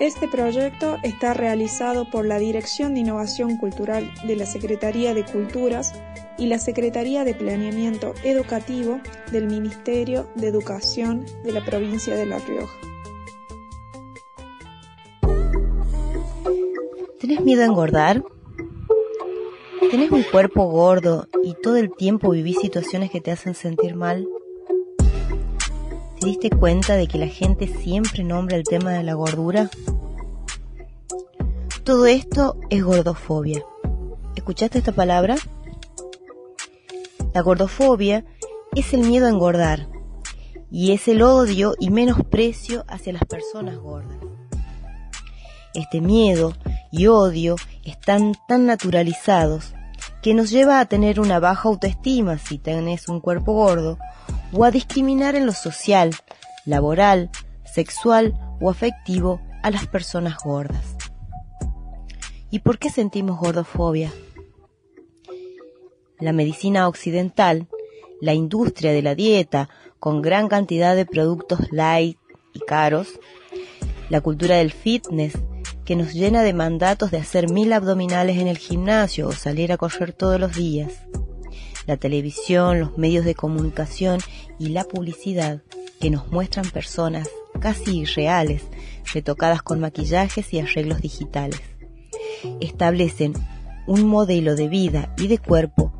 Este 0.00 0.28
proyecto 0.28 0.96
está 1.02 1.34
realizado 1.34 2.08
por 2.08 2.24
la 2.24 2.38
Dirección 2.38 2.94
de 2.94 3.00
Innovación 3.00 3.56
Cultural 3.56 4.08
de 4.24 4.36
la 4.36 4.46
Secretaría 4.46 5.12
de 5.12 5.24
Culturas 5.24 5.92
y 6.38 6.46
la 6.46 6.60
Secretaría 6.60 7.24
de 7.24 7.34
Planeamiento 7.34 8.14
Educativo 8.22 9.00
del 9.32 9.48
Ministerio 9.48 10.28
de 10.36 10.46
Educación 10.46 11.26
de 11.42 11.50
la 11.50 11.64
provincia 11.64 12.14
de 12.14 12.26
La 12.26 12.38
Rioja. 12.38 12.78
¿Tenés 17.18 17.40
miedo 17.40 17.62
a 17.62 17.66
engordar? 17.66 18.22
¿Tenés 19.90 20.12
un 20.12 20.22
cuerpo 20.22 20.66
gordo 20.66 21.26
y 21.42 21.54
todo 21.54 21.76
el 21.76 21.92
tiempo 21.92 22.30
vivís 22.30 22.60
situaciones 22.60 23.10
que 23.10 23.20
te 23.20 23.32
hacen 23.32 23.54
sentir 23.56 23.96
mal? 23.96 24.28
¿Te 26.28 26.32
diste 26.32 26.50
cuenta 26.50 26.96
de 26.96 27.06
que 27.06 27.16
la 27.16 27.28
gente 27.28 27.66
siempre 27.66 28.22
nombra 28.22 28.58
el 28.58 28.64
tema 28.64 28.92
de 28.92 29.02
la 29.02 29.14
gordura? 29.14 29.70
Todo 31.84 32.04
esto 32.04 32.58
es 32.68 32.84
gordofobia. 32.84 33.64
¿Escuchaste 34.36 34.76
esta 34.76 34.92
palabra? 34.92 35.36
La 37.32 37.40
gordofobia 37.40 38.26
es 38.74 38.92
el 38.92 39.04
miedo 39.04 39.24
a 39.24 39.30
engordar 39.30 39.88
y 40.70 40.92
es 40.92 41.08
el 41.08 41.22
odio 41.22 41.74
y 41.80 41.88
menosprecio 41.88 42.84
hacia 42.88 43.14
las 43.14 43.24
personas 43.24 43.78
gordas. 43.78 44.18
Este 45.72 46.02
miedo 46.02 46.52
y 46.92 47.06
odio 47.06 47.56
están 47.84 48.34
tan 48.46 48.66
naturalizados 48.66 49.72
que 50.28 50.34
nos 50.34 50.50
lleva 50.50 50.78
a 50.78 50.84
tener 50.84 51.20
una 51.20 51.40
baja 51.40 51.70
autoestima 51.70 52.36
si 52.36 52.58
tenés 52.58 53.08
un 53.08 53.18
cuerpo 53.18 53.54
gordo 53.54 53.96
o 54.52 54.62
a 54.62 54.70
discriminar 54.70 55.36
en 55.36 55.46
lo 55.46 55.52
social, 55.52 56.14
laboral, 56.66 57.30
sexual 57.64 58.38
o 58.60 58.68
afectivo 58.68 59.40
a 59.62 59.70
las 59.70 59.86
personas 59.86 60.36
gordas. 60.44 60.98
¿Y 62.50 62.58
por 62.58 62.78
qué 62.78 62.90
sentimos 62.90 63.38
gordofobia? 63.38 64.12
La 66.20 66.34
medicina 66.34 66.88
occidental, 66.88 67.66
la 68.20 68.34
industria 68.34 68.92
de 68.92 69.00
la 69.00 69.14
dieta 69.14 69.70
con 69.98 70.20
gran 70.20 70.48
cantidad 70.48 70.94
de 70.94 71.06
productos 71.06 71.72
light 71.72 72.18
y 72.52 72.60
caros, 72.60 73.18
la 74.10 74.20
cultura 74.20 74.56
del 74.56 74.72
fitness 74.72 75.38
que 75.88 75.96
nos 75.96 76.12
llena 76.12 76.42
de 76.42 76.52
mandatos 76.52 77.10
de 77.10 77.16
hacer 77.16 77.50
mil 77.50 77.72
abdominales 77.72 78.36
en 78.36 78.46
el 78.46 78.58
gimnasio 78.58 79.26
o 79.26 79.32
salir 79.32 79.72
a 79.72 79.78
correr 79.78 80.12
todos 80.12 80.38
los 80.38 80.54
días, 80.54 80.92
la 81.86 81.96
televisión, 81.96 82.78
los 82.78 82.98
medios 82.98 83.24
de 83.24 83.34
comunicación 83.34 84.20
y 84.58 84.68
la 84.68 84.84
publicidad 84.84 85.62
que 85.98 86.10
nos 86.10 86.30
muestran 86.30 86.68
personas 86.68 87.30
casi 87.58 88.00
irreales, 88.00 88.64
retocadas 89.14 89.62
con 89.62 89.80
maquillajes 89.80 90.52
y 90.52 90.60
arreglos 90.60 91.00
digitales. 91.00 91.62
Establecen 92.60 93.32
un 93.86 94.06
modelo 94.06 94.56
de 94.56 94.68
vida 94.68 95.14
y 95.16 95.28
de 95.28 95.38
cuerpo 95.38 95.94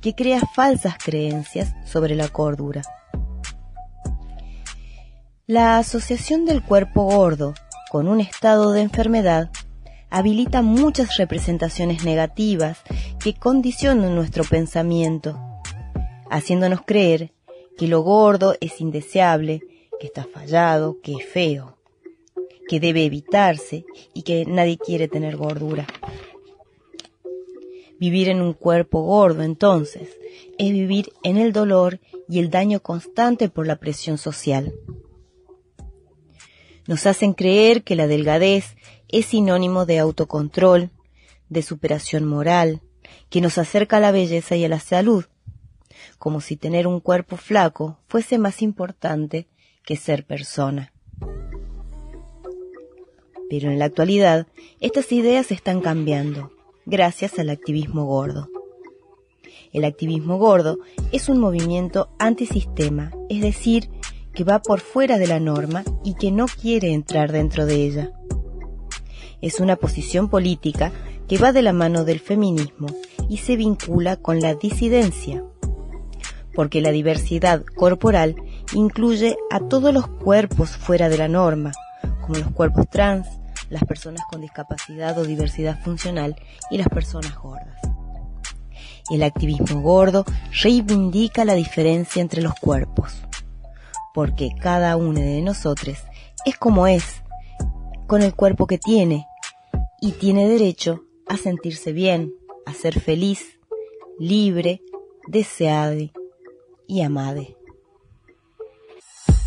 que 0.00 0.14
crea 0.14 0.40
falsas 0.54 0.98
creencias 1.04 1.74
sobre 1.84 2.14
la 2.14 2.28
cordura. 2.28 2.82
La 5.48 5.78
asociación 5.78 6.44
del 6.44 6.62
cuerpo 6.62 7.06
gordo 7.06 7.54
con 7.90 8.08
un 8.08 8.20
estado 8.20 8.72
de 8.72 8.82
enfermedad 8.82 9.50
habilita 10.10 10.62
muchas 10.62 11.16
representaciones 11.16 12.04
negativas 12.04 12.78
que 13.22 13.34
condicionan 13.34 14.14
nuestro 14.14 14.44
pensamiento, 14.44 15.38
haciéndonos 16.30 16.82
creer 16.84 17.32
que 17.76 17.88
lo 17.88 18.00
gordo 18.00 18.54
es 18.60 18.80
indeseable, 18.80 19.60
que 20.00 20.06
está 20.06 20.24
fallado, 20.24 21.00
que 21.02 21.14
es 21.14 21.26
feo, 21.26 21.76
que 22.68 22.80
debe 22.80 23.04
evitarse 23.04 23.84
y 24.14 24.22
que 24.22 24.44
nadie 24.46 24.78
quiere 24.78 25.08
tener 25.08 25.36
gordura. 25.36 25.86
Vivir 27.98 28.28
en 28.28 28.42
un 28.42 28.52
cuerpo 28.52 29.02
gordo, 29.02 29.42
entonces, 29.42 30.18
es 30.58 30.72
vivir 30.72 31.12
en 31.22 31.38
el 31.38 31.52
dolor 31.52 31.98
y 32.28 32.40
el 32.40 32.50
daño 32.50 32.80
constante 32.80 33.48
por 33.48 33.66
la 33.66 33.76
presión 33.76 34.18
social. 34.18 34.74
Nos 36.86 37.06
hacen 37.06 37.32
creer 37.32 37.82
que 37.82 37.96
la 37.96 38.06
delgadez 38.06 38.76
es 39.08 39.26
sinónimo 39.26 39.86
de 39.86 39.98
autocontrol, 39.98 40.90
de 41.48 41.62
superación 41.62 42.24
moral, 42.24 42.82
que 43.28 43.40
nos 43.40 43.58
acerca 43.58 43.96
a 43.96 44.00
la 44.00 44.12
belleza 44.12 44.56
y 44.56 44.64
a 44.64 44.68
la 44.68 44.80
salud, 44.80 45.24
como 46.18 46.40
si 46.40 46.56
tener 46.56 46.86
un 46.86 47.00
cuerpo 47.00 47.36
flaco 47.36 47.98
fuese 48.08 48.38
más 48.38 48.62
importante 48.62 49.48
que 49.84 49.96
ser 49.96 50.24
persona. 50.24 50.92
Pero 53.48 53.70
en 53.70 53.78
la 53.78 53.84
actualidad, 53.84 54.46
estas 54.80 55.12
ideas 55.12 55.52
están 55.52 55.80
cambiando, 55.80 56.52
gracias 56.84 57.38
al 57.38 57.50
activismo 57.50 58.04
gordo. 58.04 58.48
El 59.72 59.84
activismo 59.84 60.38
gordo 60.38 60.78
es 61.12 61.28
un 61.28 61.38
movimiento 61.38 62.08
antisistema, 62.18 63.12
es 63.28 63.42
decir, 63.42 63.90
que 64.36 64.44
va 64.44 64.60
por 64.60 64.78
fuera 64.78 65.18
de 65.18 65.26
la 65.26 65.40
norma 65.40 65.82
y 66.04 66.14
que 66.14 66.30
no 66.30 66.46
quiere 66.46 66.92
entrar 66.92 67.32
dentro 67.32 67.66
de 67.66 67.74
ella 67.74 68.12
es 69.40 69.60
una 69.60 69.76
posición 69.76 70.28
política 70.28 70.92
que 71.28 71.38
va 71.38 71.52
de 71.52 71.62
la 71.62 71.72
mano 71.72 72.04
del 72.04 72.20
feminismo 72.20 72.88
y 73.28 73.38
se 73.38 73.56
vincula 73.56 74.16
con 74.16 74.40
la 74.40 74.54
disidencia, 74.54 75.42
porque 76.54 76.80
la 76.80 76.90
diversidad 76.90 77.64
corporal 77.64 78.36
incluye 78.72 79.36
a 79.50 79.60
todos 79.60 79.92
los 79.92 80.06
cuerpos 80.06 80.70
fuera 80.70 81.08
de 81.08 81.18
la 81.18 81.28
norma, 81.28 81.72
como 82.22 82.38
los 82.38 82.50
cuerpos 82.52 82.88
trans, 82.88 83.26
las 83.68 83.84
personas 83.84 84.22
con 84.30 84.40
discapacidad 84.40 85.18
o 85.18 85.24
diversidad 85.24 85.80
funcional 85.82 86.36
y 86.70 86.78
las 86.78 86.88
personas 86.88 87.36
gordas. 87.36 87.80
El 89.10 89.22
activismo 89.22 89.80
gordo 89.80 90.24
reivindica 90.62 91.44
la 91.44 91.54
diferencia 91.54 92.22
entre 92.22 92.42
los 92.42 92.54
cuerpos, 92.54 93.22
porque 94.16 94.48
cada 94.58 94.96
uno 94.96 95.20
de 95.20 95.42
nosotros 95.42 95.98
es 96.46 96.56
como 96.56 96.86
es 96.86 97.22
con 98.06 98.22
el 98.22 98.34
cuerpo 98.34 98.66
que 98.66 98.78
tiene 98.78 99.26
y 100.00 100.12
tiene 100.12 100.48
derecho 100.48 101.02
a 101.28 101.36
sentirse 101.36 101.92
bien, 101.92 102.32
a 102.64 102.72
ser 102.72 102.98
feliz, 102.98 103.58
libre, 104.18 104.80
deseado 105.28 105.98
y 106.88 107.02
amade. 107.02 107.58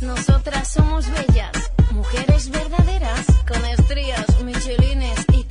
Nosotras 0.00 0.66
somos 0.66 1.06
bellas, 1.12 1.70
mujeres 1.92 2.50
verdaderas, 2.50 3.24
con 3.46 3.64
estrías, 3.66 4.42
michelines 4.42 5.26
y 5.32 5.44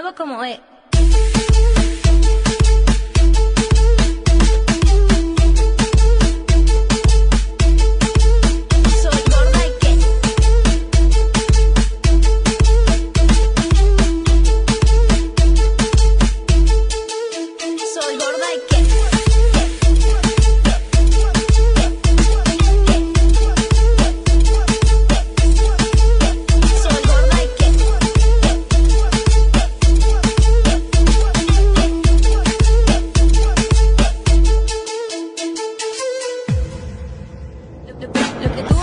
nuevo 0.00 0.16
como 0.16 0.42
E. 0.44 0.60
que 38.54 38.62
tú 38.64 38.80